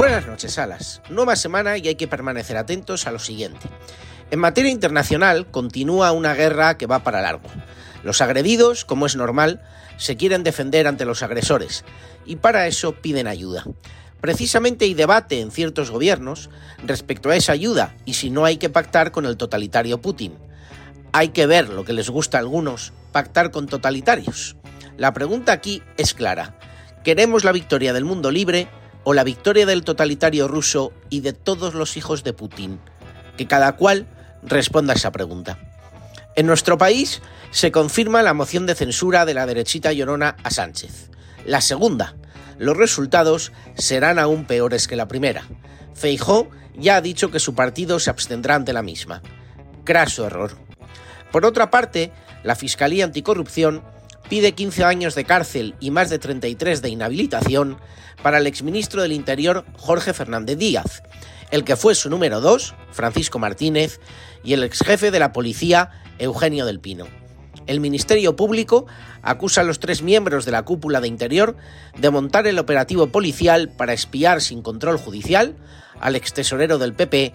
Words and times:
Buenas 0.00 0.26
noches, 0.26 0.54
Salas. 0.54 1.02
Nueva 1.10 1.36
semana 1.36 1.76
y 1.76 1.86
hay 1.86 1.94
que 1.94 2.08
permanecer 2.08 2.56
atentos 2.56 3.06
a 3.06 3.12
lo 3.12 3.18
siguiente. 3.18 3.68
En 4.30 4.38
materia 4.38 4.70
internacional 4.70 5.50
continúa 5.50 6.12
una 6.12 6.32
guerra 6.32 6.78
que 6.78 6.86
va 6.86 7.04
para 7.04 7.20
largo. 7.20 7.50
Los 8.02 8.22
agredidos, 8.22 8.86
como 8.86 9.04
es 9.04 9.14
normal, 9.14 9.60
se 9.98 10.16
quieren 10.16 10.42
defender 10.42 10.86
ante 10.86 11.04
los 11.04 11.22
agresores 11.22 11.84
y 12.24 12.36
para 12.36 12.66
eso 12.66 12.94
piden 12.94 13.26
ayuda. 13.26 13.62
Precisamente 14.22 14.86
hay 14.86 14.94
debate 14.94 15.42
en 15.42 15.50
ciertos 15.50 15.90
gobiernos 15.90 16.48
respecto 16.82 17.28
a 17.28 17.36
esa 17.36 17.52
ayuda 17.52 17.94
y 18.06 18.14
si 18.14 18.30
no 18.30 18.46
hay 18.46 18.56
que 18.56 18.70
pactar 18.70 19.12
con 19.12 19.26
el 19.26 19.36
totalitario 19.36 20.00
Putin. 20.00 20.32
Hay 21.12 21.28
que 21.28 21.44
ver 21.44 21.68
lo 21.68 21.84
que 21.84 21.92
les 21.92 22.08
gusta 22.08 22.38
a 22.38 22.40
algunos, 22.40 22.94
pactar 23.12 23.50
con 23.50 23.66
totalitarios. 23.66 24.56
La 24.96 25.12
pregunta 25.12 25.52
aquí 25.52 25.82
es 25.98 26.14
clara. 26.14 26.58
¿Queremos 27.04 27.44
la 27.44 27.52
victoria 27.52 27.92
del 27.92 28.06
mundo 28.06 28.30
libre 28.30 28.66
o 29.04 29.14
la 29.14 29.24
victoria 29.24 29.66
del 29.66 29.84
totalitario 29.84 30.48
ruso 30.48 30.92
y 31.08 31.20
de 31.20 31.32
todos 31.32 31.74
los 31.74 31.96
hijos 31.96 32.24
de 32.24 32.32
Putin? 32.32 32.80
Que 33.36 33.46
cada 33.46 33.76
cual 33.76 34.06
responda 34.42 34.92
a 34.92 34.96
esa 34.96 35.12
pregunta. 35.12 35.58
En 36.36 36.46
nuestro 36.46 36.78
país 36.78 37.22
se 37.50 37.72
confirma 37.72 38.22
la 38.22 38.34
moción 38.34 38.66
de 38.66 38.74
censura 38.74 39.24
de 39.24 39.34
la 39.34 39.46
derechita 39.46 39.92
llorona 39.92 40.36
a 40.42 40.50
Sánchez. 40.50 41.10
La 41.44 41.60
segunda, 41.60 42.14
los 42.58 42.76
resultados 42.76 43.52
serán 43.76 44.18
aún 44.18 44.44
peores 44.44 44.86
que 44.86 44.96
la 44.96 45.08
primera. 45.08 45.44
Feijó 45.94 46.48
ya 46.76 46.96
ha 46.96 47.00
dicho 47.00 47.30
que 47.30 47.40
su 47.40 47.54
partido 47.54 47.98
se 47.98 48.10
abstendrá 48.10 48.54
ante 48.54 48.72
la 48.72 48.82
misma. 48.82 49.22
Craso 49.84 50.26
error. 50.26 50.56
Por 51.32 51.44
otra 51.44 51.70
parte, 51.70 52.12
la 52.42 52.54
Fiscalía 52.54 53.04
Anticorrupción 53.04 53.82
pide 54.30 54.52
15 54.52 54.84
años 54.84 55.16
de 55.16 55.24
cárcel 55.24 55.74
y 55.80 55.90
más 55.90 56.08
de 56.08 56.20
33 56.20 56.80
de 56.80 56.88
inhabilitación 56.88 57.78
para 58.22 58.38
el 58.38 58.46
exministro 58.46 59.02
del 59.02 59.10
Interior 59.10 59.64
Jorge 59.76 60.14
Fernández 60.14 60.56
Díaz, 60.56 61.02
el 61.50 61.64
que 61.64 61.74
fue 61.74 61.96
su 61.96 62.08
número 62.08 62.40
2, 62.40 62.76
Francisco 62.92 63.40
Martínez, 63.40 64.00
y 64.44 64.52
el 64.52 64.62
exjefe 64.62 65.10
de 65.10 65.18
la 65.18 65.32
policía, 65.32 65.90
Eugenio 66.20 66.64
del 66.64 66.78
Pino. 66.78 67.08
El 67.66 67.80
Ministerio 67.80 68.36
Público 68.36 68.86
acusa 69.20 69.62
a 69.62 69.64
los 69.64 69.80
tres 69.80 70.00
miembros 70.00 70.44
de 70.44 70.52
la 70.52 70.62
cúpula 70.62 71.00
de 71.00 71.08
Interior 71.08 71.56
de 71.98 72.10
montar 72.10 72.46
el 72.46 72.60
operativo 72.60 73.08
policial 73.08 73.68
para 73.68 73.92
espiar 73.92 74.40
sin 74.40 74.62
control 74.62 74.96
judicial 74.96 75.56
al 76.00 76.14
extesorero 76.14 76.78
del 76.78 76.94
PP, 76.94 77.32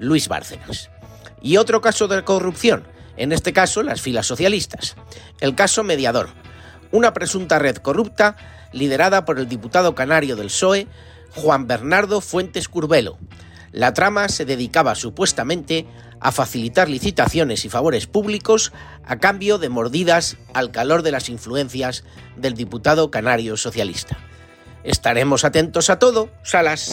Luis 0.00 0.26
Bárcenas. 0.26 0.90
Y 1.40 1.56
otro 1.56 1.80
caso 1.80 2.08
de 2.08 2.24
corrupción, 2.24 2.84
en 3.16 3.32
este 3.32 3.52
caso 3.52 3.82
las 3.82 4.00
filas 4.00 4.26
socialistas. 4.26 4.96
El 5.40 5.54
caso 5.54 5.82
Mediador, 5.82 6.30
una 6.90 7.12
presunta 7.12 7.58
red 7.58 7.76
corrupta 7.76 8.36
liderada 8.72 9.24
por 9.24 9.38
el 9.38 9.48
diputado 9.48 9.94
canario 9.94 10.36
del 10.36 10.46
PSOE, 10.46 10.86
Juan 11.34 11.66
Bernardo 11.66 12.20
Fuentes 12.20 12.68
Curbelo. 12.68 13.18
La 13.72 13.94
trama 13.94 14.28
se 14.28 14.44
dedicaba 14.44 14.94
supuestamente 14.94 15.86
a 16.20 16.30
facilitar 16.30 16.88
licitaciones 16.88 17.64
y 17.64 17.68
favores 17.68 18.06
públicos 18.06 18.72
a 19.04 19.18
cambio 19.18 19.58
de 19.58 19.70
mordidas 19.70 20.36
al 20.54 20.70
calor 20.70 21.02
de 21.02 21.10
las 21.10 21.28
influencias 21.28 22.04
del 22.36 22.54
diputado 22.54 23.10
canario 23.10 23.56
socialista. 23.56 24.18
Estaremos 24.84 25.44
atentos 25.44 25.90
a 25.90 25.98
todo, 25.98 26.30
Salas. 26.42 26.92